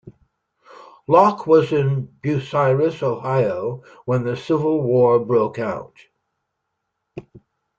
[1.07, 5.93] Locke was in Bucyrus, Ohio when the Civil War broke out.